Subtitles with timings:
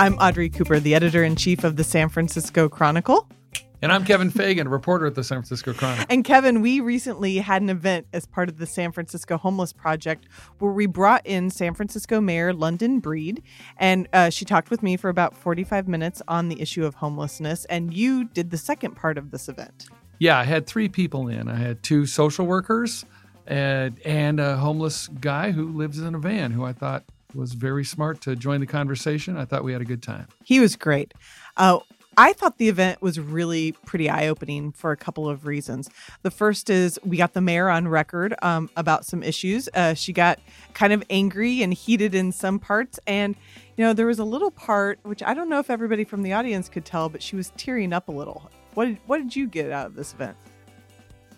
[0.00, 3.28] I'm Audrey Cooper, the editor in chief of the San Francisco Chronicle.
[3.82, 6.06] And I'm Kevin Fagan, reporter at the San Francisco Chronicle.
[6.08, 10.26] And Kevin, we recently had an event as part of the San Francisco Homeless Project
[10.60, 13.42] where we brought in San Francisco Mayor London Breed.
[13.76, 17.64] And uh, she talked with me for about 45 minutes on the issue of homelessness.
[17.64, 19.88] And you did the second part of this event.
[20.20, 21.48] Yeah, I had three people in.
[21.48, 23.04] I had two social workers
[23.48, 27.02] and, and a homeless guy who lives in a van who I thought
[27.34, 29.36] was very smart to join the conversation.
[29.36, 30.28] I thought we had a good time.
[30.44, 31.14] He was great.
[31.56, 31.80] Uh,
[32.16, 35.88] I thought the event was really pretty eye opening for a couple of reasons.
[36.22, 39.68] The first is we got the mayor on record um, about some issues.
[39.72, 40.40] Uh, she got
[40.74, 42.98] kind of angry and heated in some parts.
[43.06, 43.36] And,
[43.76, 46.32] you know, there was a little part, which I don't know if everybody from the
[46.32, 48.50] audience could tell, but she was tearing up a little.
[48.74, 50.36] What did, what did you get out of this event?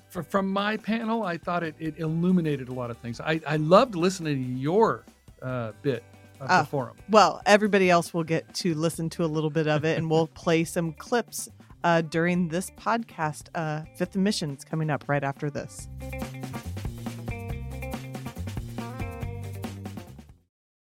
[0.08, 3.20] For, from my panel, I thought it, it illuminated a lot of things.
[3.20, 5.04] I, I loved listening to your
[5.42, 6.02] uh, bit
[6.40, 6.96] of the Ah, forum.
[7.08, 10.26] Well, everybody else will get to listen to a little bit of it, and we'll
[10.34, 11.48] play some clips
[11.84, 13.48] uh, during this podcast.
[13.54, 15.88] Uh, Fifth and Mission's coming up right after this.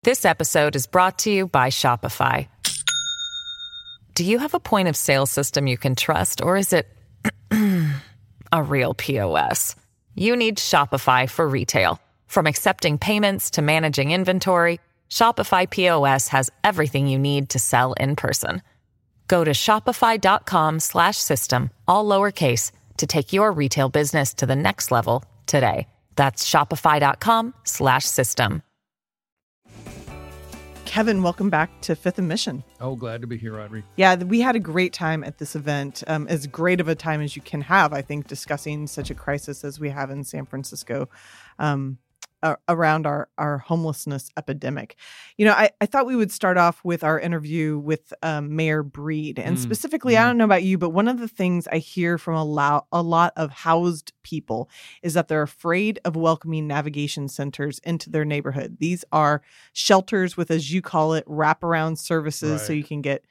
[0.02, 2.48] This episode is brought to you by Shopify.
[4.14, 6.88] Do you have a point of sale system you can trust, or is it
[8.52, 9.77] a real POS?
[10.14, 12.00] You need Shopify for retail.
[12.31, 14.78] From accepting payments to managing inventory,
[15.11, 18.62] Shopify POS has everything you need to sell in person.
[19.27, 24.92] Go to shopify.com slash system, all lowercase, to take your retail business to the next
[24.92, 25.89] level today.
[26.14, 28.62] That's shopify.com slash system.
[30.85, 32.62] Kevin, welcome back to Fifth and Mission.
[32.80, 33.83] Oh, glad to be here, Audrey.
[33.97, 36.05] Yeah, we had a great time at this event.
[36.07, 39.17] Um, as great of a time as you can have, I think, discussing such a
[39.17, 41.08] crisis as we have in San Francisco
[41.58, 41.98] um,
[42.42, 44.96] a- around our, our homelessness epidemic.
[45.36, 48.83] You know, I, I thought we would start off with our interview with um, Mayor
[48.83, 49.39] Breed.
[49.39, 50.27] And Mm, specifically, I mm.
[50.27, 53.02] don't know about you, but one of the things I hear from a, lo- a
[53.02, 54.68] lot of housed people
[55.02, 58.77] is that they're afraid of welcoming navigation centers into their neighborhood.
[58.80, 59.42] These are
[59.73, 63.24] shelters with, as you call it, wraparound services so you can get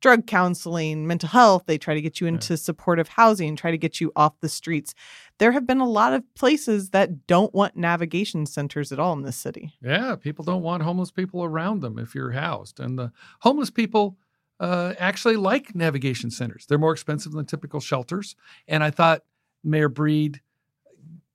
[0.00, 1.64] drug counseling, mental health.
[1.66, 4.94] They try to get you into supportive housing, try to get you off the streets.
[5.38, 9.22] There have been a lot of places that don't want navigation centers at all in
[9.22, 9.74] this city.
[9.82, 12.80] Yeah, people don't want homeless people around them if you're housed.
[12.80, 14.16] And the homeless people
[14.60, 16.66] uh, actually like navigation centers.
[16.66, 18.36] They're more expensive than typical shelters.
[18.66, 19.22] And I thought
[19.62, 20.40] Mayor Breed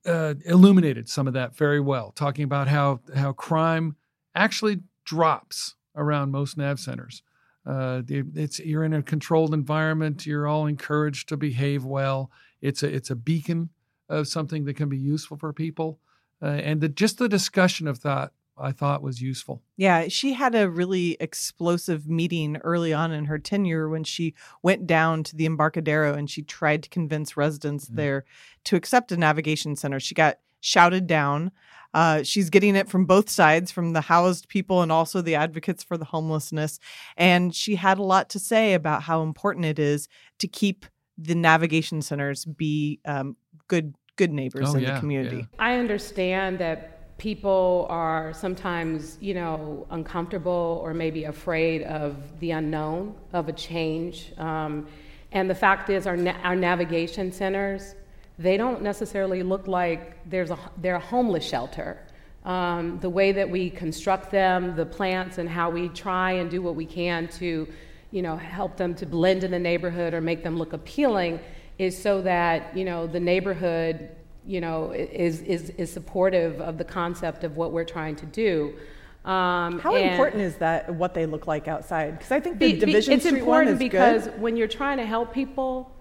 [0.05, 3.95] uh, illuminated some of that very well, talking about how, how crime
[4.35, 7.23] actually drops around most nav centers.
[7.65, 10.25] Uh, it's you're in a controlled environment.
[10.25, 12.29] You're all encouraged to behave well.
[12.61, 13.69] It's a it's a beacon
[14.09, 15.99] of something that can be useful for people,
[16.41, 19.61] uh, and the, just the discussion of that I thought was useful.
[19.77, 24.85] Yeah, she had a really explosive meeting early on in her tenure when she went
[24.85, 27.95] down to the Embarcadero and she tried to convince residents Mhm.
[27.95, 28.25] there
[28.65, 29.99] to accept a navigation center.
[29.99, 31.51] She got shouted down.
[31.93, 35.83] Uh, she's getting it from both sides, from the housed people and also the advocates
[35.83, 36.79] for the homelessness.
[37.17, 40.07] And she had a lot to say about how important it is
[40.39, 40.85] to keep
[41.17, 43.35] the navigation centers be um,
[43.67, 45.37] good good neighbors Oh, in yeah, the community.
[45.37, 45.45] yeah.
[45.59, 53.15] I understand that people are sometimes, you know, uncomfortable or maybe afraid of the unknown,
[53.33, 54.31] of a change.
[54.37, 54.87] Um,
[55.31, 57.95] and the fact is, our, na- our navigation centers,
[58.39, 61.97] they don't necessarily look like there's a, they're a homeless shelter.
[62.45, 66.61] Um, the way that we construct them, the plants, and how we try and do
[66.61, 67.67] what we can to,
[68.11, 71.39] you know, help them to blend in the neighborhood or make them look appealing
[71.79, 74.09] is so that, you know, the neighborhood,
[74.45, 78.73] you know, is, is, is supportive of the concept of what we're trying to do.
[79.23, 80.93] Um, How important is that?
[80.93, 82.17] What they look like outside?
[82.17, 84.41] Because I think the be- be- Division it's Street important one is because good.
[84.41, 85.92] when you're trying to help people,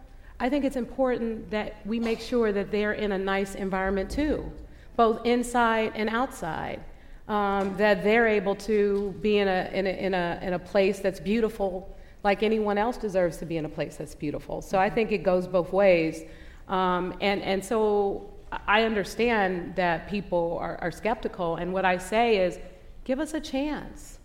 [0.43, 4.51] I think it's important that we make sure that they're in a nice environment too,
[4.97, 6.81] both inside and outside.
[7.29, 10.99] Um, that they're able to be in a, in, a, in, a, in a place
[10.99, 14.61] that's beautiful, like anyone else deserves to be in a place that's beautiful.
[14.61, 16.25] So I think it goes both ways.
[16.67, 18.29] Um, and, and so
[18.67, 21.57] I understand that people are, are skeptical.
[21.57, 22.59] And what I say is
[23.05, 24.19] give us a chance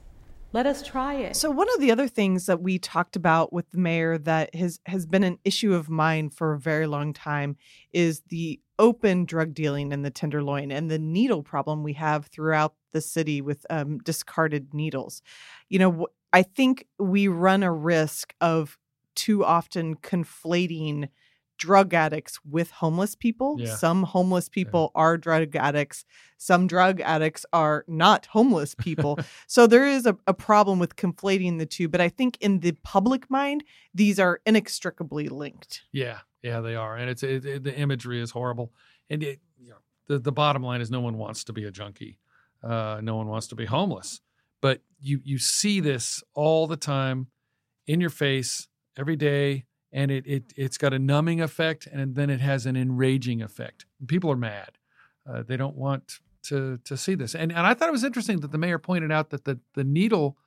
[0.54, 1.36] Let us try it.
[1.36, 4.80] So one of the other things that we talked about with the mayor that has
[4.86, 7.58] has been an issue of mine for a very long time
[7.92, 12.76] is the open drug dealing in the Tenderloin and the needle problem we have throughout
[12.94, 15.22] the city with um, discarded needles.
[15.70, 18.78] You know, I think we run a risk of
[19.16, 21.10] too often conflating
[21.58, 23.56] drug addicts with homeless people.
[23.60, 23.76] Yeah.
[23.76, 26.06] Some homeless people are drug addicts.
[26.38, 29.20] Some drug addicts are not homeless people.
[29.48, 31.88] so there is a, a problem with conflating the two.
[31.88, 33.64] But I think in the public mind,
[33.94, 35.82] these are inextricably linked.
[35.92, 38.72] Yeah, yeah, they are, and it's it, it- the imagery is horrible,
[39.10, 39.78] and it, you know,
[40.08, 42.20] the the bottom line is no one wants to be a junkie,
[42.64, 44.22] uh, no one wants to be homeless,
[44.62, 47.28] but you you see this all the time,
[47.88, 49.66] in your face every day,
[49.98, 53.86] and it it it's got a numbing effect, and then it has an enraging effect.
[54.08, 54.78] People are mad,
[55.28, 58.40] uh, they don't want to to see this, and and I thought it was interesting
[58.42, 60.38] that the mayor pointed out that the the needle,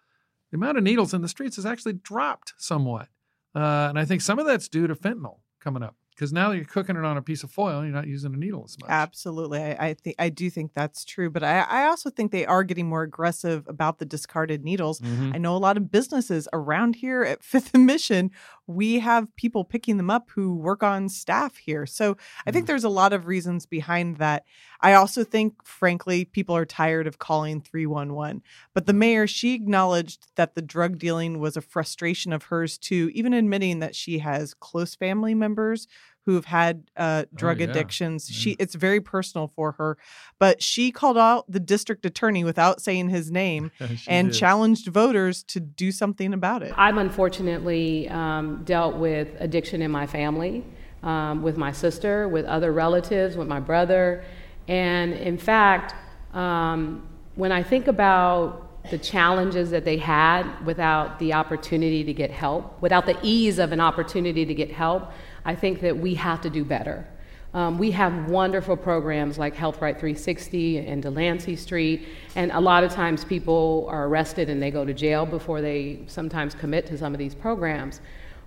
[0.52, 3.08] the amount of needles in the streets has actually dropped somewhat.
[3.52, 6.66] Uh, and I think some of that's due to fentanyl coming up because now you're
[6.66, 8.90] cooking it on a piece of foil, you're not using a needle as much.
[8.90, 9.58] Absolutely.
[9.58, 11.30] I, I think I do think that's true.
[11.30, 15.00] But I, I also think they are getting more aggressive about the discarded needles.
[15.00, 15.34] Mhm.
[15.34, 18.30] I know a lot of businesses around here at Fifth and Mission,
[18.70, 21.86] we have people picking them up who work on staff here.
[21.86, 22.66] So I think mm.
[22.68, 24.44] there's a lot of reasons behind that.
[24.80, 28.42] I also think, frankly, people are tired of calling 311.
[28.72, 33.10] But the mayor, she acknowledged that the drug dealing was a frustration of hers too,
[33.12, 35.86] even admitting that she has close family members
[36.26, 37.70] who've had uh, drug Oh, yeah.
[37.70, 38.30] addictions.
[38.30, 38.36] Yeah.
[38.38, 39.96] She it's very personal for her.
[40.38, 43.70] But she called out the district attorney without saying his name
[44.06, 44.38] and did.
[44.38, 46.72] challenged voters to do something about it.
[46.76, 50.64] I've unfortunately um, dealt with addiction in my family,
[51.02, 54.22] um, with my sister, with other relatives, with my brother.
[54.68, 55.94] And in fact,
[56.34, 62.30] um, when I think about the challenges that they had without the opportunity to get
[62.30, 65.10] help, without the ease of an opportunity to get help,
[65.44, 67.06] I think that we have to do better.
[67.52, 72.06] Um, we have wonderful programs like Health Right 360 and Delancey Street,
[72.36, 76.00] and a lot of times people are arrested and they go to jail before they
[76.06, 78.00] sometimes commit to some of these programs.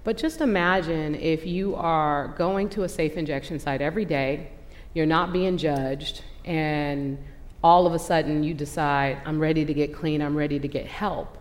[0.06, 4.51] But just imagine if you are going to a safe injection site every day,
[4.94, 7.18] you're not being judged, and
[7.62, 10.86] all of a sudden you decide, I'm ready to get clean, I'm ready to get
[10.86, 11.38] help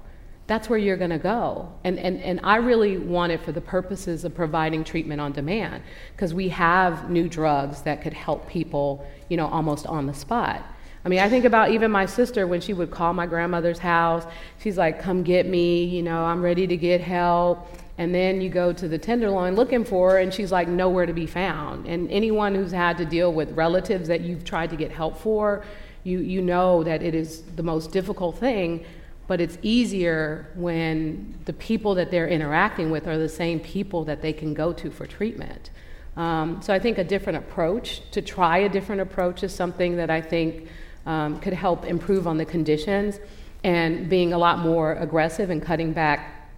[0.53, 1.67] that's where you're going to go.
[1.83, 5.83] And, and, and I really want it for the purposes of providing treatment on demand
[6.15, 10.63] because we have new drugs that could help people, you know, almost on the spot.
[11.07, 14.27] I mean, I think about even my sister when she would call my grandmother's house.
[14.63, 17.67] She's like, come get me, you know, I'm ready to get help.
[17.97, 21.15] And then you go to the Tenderloin looking for her, and she's like nowhere to
[21.15, 21.87] be found.
[21.87, 25.65] And anyone who's had to deal with relatives that you've tried to get help for,
[26.05, 28.85] you, you know that it is the most difficult thing
[29.33, 34.21] but it's easier when the people that they're interacting with are the same people that
[34.21, 35.71] they can go to for treatment.
[36.19, 40.11] Um, so I think a different approach, to try a different approach, is something that
[40.11, 40.69] I think
[41.07, 43.21] um, could help improve on the conditions
[43.65, 46.51] and being a lot more aggressive and cutting back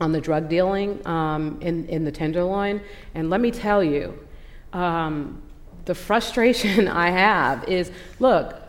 [0.00, 2.80] on the drug dealing um, in, in the Tenderloin.
[3.16, 4.16] And let me tell you,
[4.72, 5.42] um,
[5.84, 7.90] the frustration I have is
[8.20, 8.59] look,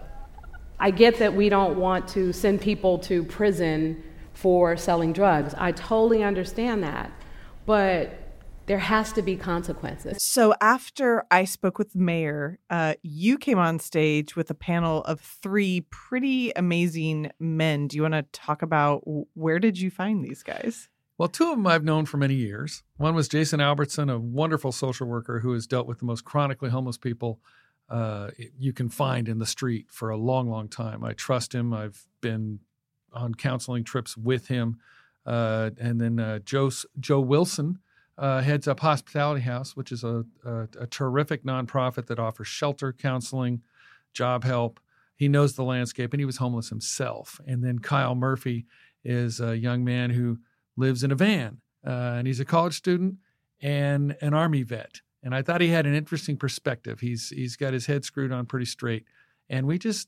[0.82, 5.54] I get that we don't want to send people to prison for selling drugs.
[5.56, 7.12] I totally understand that.
[7.68, 8.18] But
[8.66, 10.24] there has to be consequences.
[10.24, 15.04] So after I spoke with the mayor, uh, you came on stage with a panel
[15.04, 17.88] of three pretty amazing men.
[17.88, 19.04] Do you want to talk about
[19.36, 20.90] where did you find these guys?
[21.20, 22.82] Well, two of them I've known for many years.
[22.98, 26.72] One was Jason Albertson, a wonderful social worker who has dealt with the most chronically
[26.72, 27.40] homeless people
[27.92, 31.04] uh, you can find in the street for a long, long time.
[31.04, 31.74] I trust him.
[31.74, 32.60] I've been
[33.12, 34.80] on counseling trips with him.
[35.26, 37.80] Uh, and then uh, Joe, Joe Wilson
[38.18, 42.94] uh, heads up Hospitality House, which is a, a, a terrific nonprofit that offers shelter,
[42.94, 43.62] counseling,
[44.14, 44.80] job help.
[45.18, 47.42] He knows the landscape and he was homeless himself.
[47.46, 48.66] And then Kyle Murphy
[49.04, 50.40] is a young man who
[50.78, 53.16] lives in a van uh, and he's a college student
[53.62, 55.02] and an army vet.
[55.24, 57.00] And I thought he had an interesting perspective.
[57.00, 59.06] He's he's got his head screwed on pretty straight.
[59.50, 60.08] And we just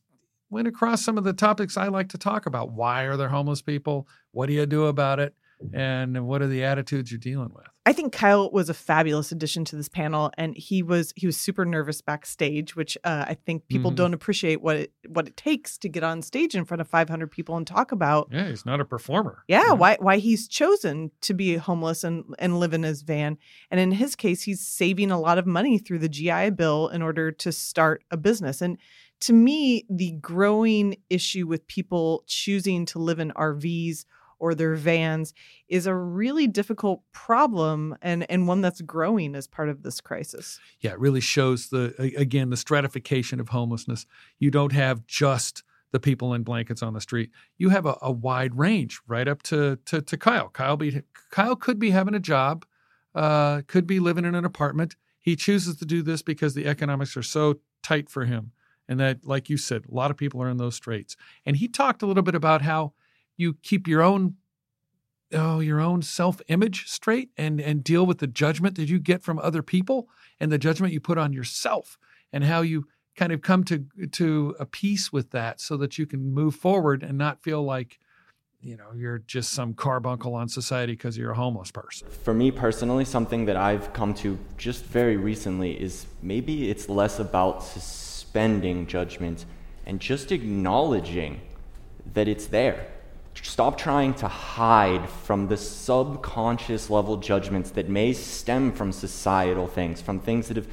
[0.49, 2.71] went across some of the topics I like to talk about.
[2.71, 4.07] Why are there homeless people?
[4.31, 5.35] What do you do about it?
[5.73, 7.65] And what are the attitudes you're dealing with?
[7.85, 11.35] I think Kyle was a fabulous addition to this panel, and he was he was
[11.35, 13.95] super nervous backstage, which uh, I think people Mhm.
[13.95, 17.29] don't appreciate what it what it takes to get on stage in front of 500
[17.29, 19.43] people and talk about Yeah, he's not a performer.
[19.49, 19.75] Yeah, know?
[19.75, 23.37] why why he's chosen to be homeless and and live in his van.
[23.69, 27.01] And in his case, he's saving a lot of money through the GI Bill in
[27.01, 28.61] order to start a business.
[28.61, 28.77] And
[29.21, 34.05] to me, the growing issue with people choosing to live in RVs
[34.39, 35.33] or their vans
[35.67, 40.59] is a really difficult problem and, and one that's growing as part of this crisis.
[40.79, 44.05] Yeah, it really shows the again the stratification of homelessness.
[44.39, 45.63] You don't have just
[45.93, 47.29] the people in blankets on the street.
[47.57, 50.49] You have a, a wide range, right up to to, to Kyle.
[50.49, 52.65] Kyle be Kyle could be having a job,
[53.15, 54.95] uh, could be living in an apartment.
[55.19, 58.51] He chooses to do this because the economics are so tight for him,
[58.89, 61.15] and that, like you said, a lot of people are in those straits.
[61.45, 62.93] And he talked a little bit about how
[63.37, 64.35] you keep your own
[65.33, 69.39] oh your own self-image straight and and deal with the judgment that you get from
[69.39, 70.07] other people
[70.39, 71.97] and the judgment you put on yourself
[72.31, 76.05] and how you kind of come to to a peace with that so that you
[76.05, 77.99] can move forward and not feel like
[78.61, 82.07] you know you're just some carbuncle on society because you're a homeless person.
[82.09, 87.19] For me personally something that i've come to just very recently is maybe it's less
[87.19, 89.45] about suspending judgment
[89.85, 91.41] and just acknowledging
[92.13, 92.87] that it's there
[93.41, 100.01] Stop trying to hide from the subconscious level judgments that may stem from societal things,
[100.01, 100.67] from things that have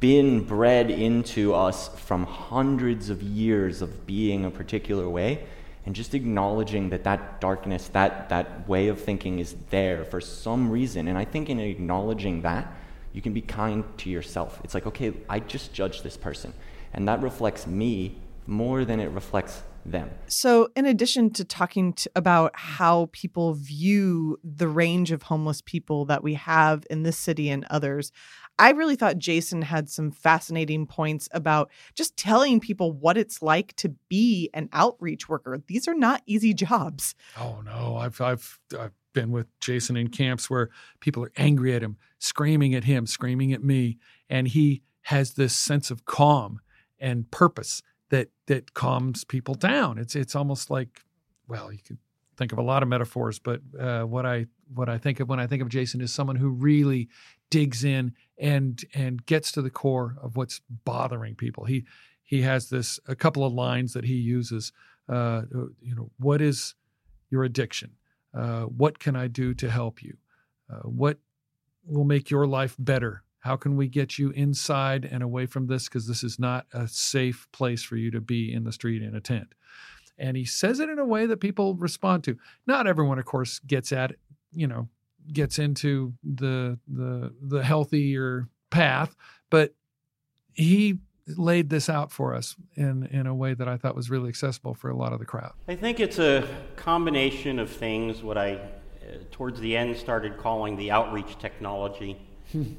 [0.00, 5.44] been bred into us from hundreds of years of being a particular way.
[5.86, 10.70] And just acknowledging that that darkness that that way of thinking is there for some
[10.70, 11.08] reason.
[11.08, 12.72] And i think in acknowledging that
[13.12, 14.60] you can be kind to yourself.
[14.62, 16.52] It's like okay i just judged this person.
[16.92, 18.16] And that reflects me
[18.46, 20.10] more than it reflects them.
[20.26, 26.04] So, in addition to talking to, about how people view the range of homeless people
[26.06, 28.12] that we have in this city and others,
[28.58, 33.74] I really thought Jason had some fascinating points about just telling people what it's like
[33.76, 35.62] to be an outreach worker.
[35.66, 37.14] These are not easy jobs.
[37.38, 40.68] Oh no, I've I've I've been with Jason in camps where
[41.00, 45.56] people are angry at him, screaming at him, screaming at me, and he has this
[45.56, 46.60] sense of calm
[46.98, 49.98] and purpose that that calms people down.
[49.98, 51.04] It's it's almost like,
[51.48, 51.98] well, you could
[52.36, 55.40] think of a lot of metaphors, but uh, what I what I think of when
[55.40, 57.08] I think of Jason is someone who really
[57.50, 61.64] digs in and and gets to the core of what's bothering people.
[61.64, 61.84] He
[62.22, 64.72] he has this a couple of lines that he uses.
[65.08, 65.42] Uh,
[65.80, 66.74] you know, what is
[67.30, 67.92] your addiction?
[68.32, 70.16] Uh, what can I do to help you?
[70.72, 71.18] Uh, what
[71.84, 75.88] will make your life better how can we get you inside and away from this?
[75.88, 79.14] Because this is not a safe place for you to be in the street in
[79.14, 79.54] a tent.
[80.18, 82.36] And he says it in a way that people respond to.
[82.66, 84.12] Not everyone, of course, gets at,
[84.52, 84.88] you know,
[85.32, 89.14] gets into the the the healthier path,
[89.48, 89.74] but
[90.52, 90.98] he
[91.36, 94.74] laid this out for us in in a way that I thought was really accessible
[94.74, 95.52] for a lot of the crowd.
[95.68, 98.22] I think it's a combination of things.
[98.22, 102.18] What I, uh, towards the end, started calling the outreach technology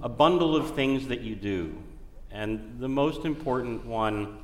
[0.01, 1.75] a bundle of things that you do.
[2.32, 4.38] And the most important one,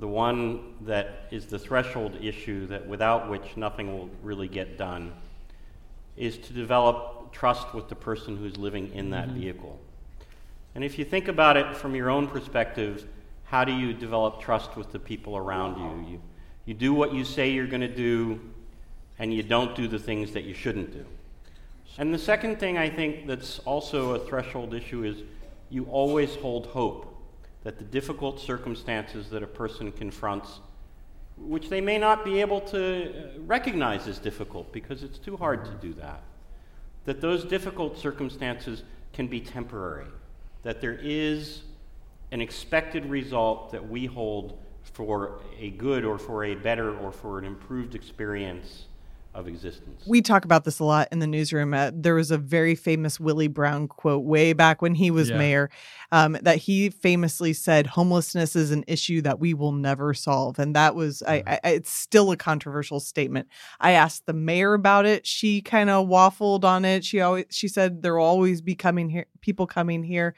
[0.00, 5.12] the one that is the threshold issue that without which nothing will really get done,
[6.16, 9.40] is to develop trust with the person who's living in that mm-hmm.
[9.40, 9.80] vehicle.
[10.74, 13.06] And if you think about it from your own perspective,
[13.44, 16.12] how do you develop trust with the people around you?
[16.12, 16.22] You,
[16.66, 18.40] you do what you say you're going to do,
[19.18, 21.04] and you don't do the things that you shouldn't do.
[21.98, 25.22] And the second thing I think that's also a threshold issue is
[25.70, 27.14] you always hold hope
[27.62, 30.60] that the difficult circumstances that a person confronts,
[31.36, 35.64] which they may not be able to uh, recognize as difficult because it's too hard
[35.64, 36.22] to do that,
[37.04, 40.06] that those difficult circumstances can be temporary,
[40.62, 41.62] that there is
[42.32, 47.38] an expected result that we hold for a good or for a better or for
[47.38, 48.86] an improved experience
[49.34, 50.02] of existence.
[50.06, 51.74] We talk about this a lot in the newsroom.
[51.74, 55.36] Uh, there was a very famous Willie Brown quote way back when he was yeah.
[55.36, 55.70] mayor
[56.12, 60.76] um, that he famously said, "Homelessness is an issue that we will never solve," and
[60.76, 63.48] that was I, I, it's still a controversial statement.
[63.80, 65.26] I asked the mayor about it.
[65.26, 67.04] She kind of waffled on it.
[67.04, 70.34] She always she said there will always be coming here people coming here.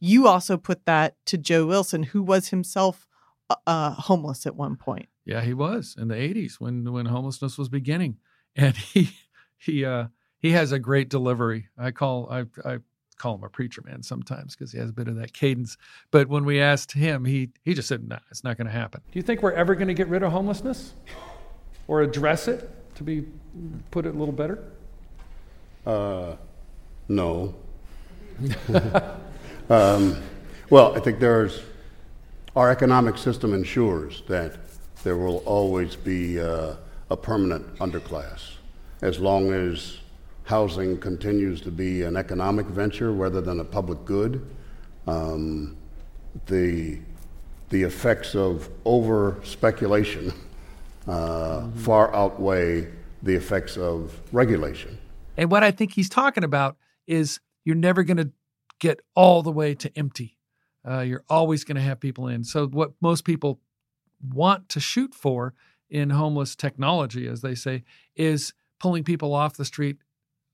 [0.00, 3.06] You also put that to Joe Wilson, who was himself
[3.48, 5.08] uh, uh homeless at one point.
[5.24, 8.16] Yeah, he was in the 80s when when homelessness was beginning
[8.56, 9.10] and he
[9.58, 10.06] he uh
[10.38, 11.68] he has a great delivery.
[11.78, 12.78] I call I I
[13.18, 15.76] call him a preacher man sometimes because he has a bit of that cadence.
[16.10, 19.02] But when we asked him, he he just said, "Nah, it's not going to happen."
[19.12, 20.94] Do you think we're ever going to get rid of homelessness
[21.86, 23.26] or address it to be
[23.90, 24.64] put it a little better?
[25.86, 26.36] Uh,
[27.08, 27.54] no.
[29.70, 30.16] um,
[30.70, 31.60] well, I think there's
[32.56, 34.56] our economic system ensures that
[35.04, 36.40] there will always be.
[36.40, 36.76] Uh,
[37.10, 38.52] a permanent underclass.
[39.02, 39.98] As long as
[40.44, 44.44] housing continues to be an economic venture rather than a public good,
[45.06, 45.76] um,
[46.46, 46.98] the,
[47.70, 50.32] the effects of over speculation
[51.08, 51.78] uh, mm-hmm.
[51.78, 52.88] far outweigh
[53.22, 54.98] the effects of regulation.
[55.36, 56.76] And what I think he's talking about
[57.06, 58.30] is you're never going to
[58.78, 60.36] get all the way to empty.
[60.86, 62.44] Uh, you're always going to have people in.
[62.44, 63.60] So, what most people
[64.22, 65.54] want to shoot for
[65.90, 67.82] in homeless technology, as they say,
[68.16, 69.98] is pulling people off the street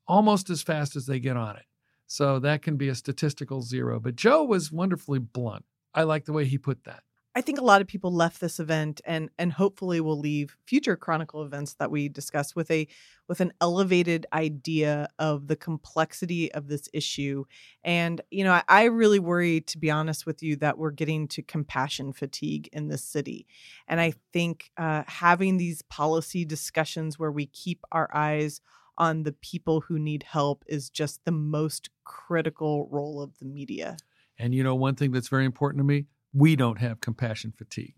[0.09, 1.64] almost as fast as they get on it.
[2.07, 3.99] So, that can be a statistical zero.
[3.99, 5.64] But Joe was wonderfully blunt.
[5.93, 7.02] I like the way he put that.
[7.37, 10.97] I think a lot of people left this event and and hopefully will leave future
[10.97, 12.88] Chronicle events that we discuss with a
[13.28, 17.45] with an elevated idea of the complexity of this issue.
[17.85, 21.28] And you know, I, I really worry, to be honest with you, that we're getting
[21.28, 23.47] to compassion fatigue in this city.
[23.87, 28.62] And I think uh, having these policy discussions where we keep our eyes
[28.97, 33.99] on the people who need help is just the most critical role of the media.
[34.38, 37.95] And you know, one thing that's very important to me we don't have compassion fatigue.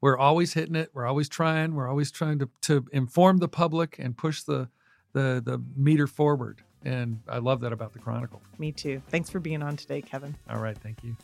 [0.00, 0.90] We're always hitting it.
[0.94, 1.74] We're always trying.
[1.74, 4.68] We're always trying to, to inform the public and push the,
[5.12, 6.62] the the meter forward.
[6.84, 8.42] And I love that about the Chronicle.
[8.58, 9.02] Me too.
[9.08, 10.34] Thanks for being on today, Kevin.
[10.50, 11.16] All right, thank you.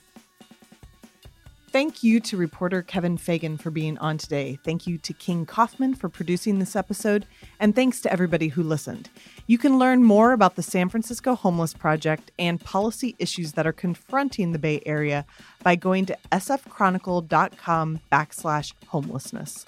[1.78, 4.58] Thank you to reporter Kevin Fagan for being on today.
[4.64, 7.24] Thank you to King Kaufman for producing this episode.
[7.60, 9.08] And thanks to everybody who listened.
[9.46, 13.72] You can learn more about the San Francisco Homeless Project and policy issues that are
[13.72, 15.24] confronting the Bay Area
[15.62, 19.64] by going to sfchronicle.com backslash homelessness.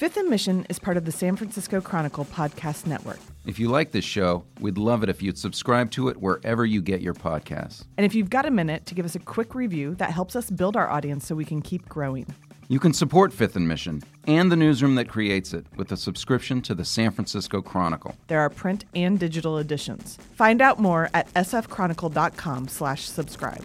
[0.00, 3.18] Fifth and Mission is part of the San Francisco Chronicle podcast network.
[3.44, 6.80] If you like this show, we'd love it if you'd subscribe to it wherever you
[6.80, 7.84] get your podcasts.
[7.98, 10.48] And if you've got a minute to give us a quick review, that helps us
[10.48, 12.34] build our audience so we can keep growing.
[12.68, 16.62] You can support Fifth and Mission and the newsroom that creates it with a subscription
[16.62, 18.16] to the San Francisco Chronicle.
[18.28, 20.16] There are print and digital editions.
[20.34, 23.64] Find out more at sfchronicle.com slash subscribe.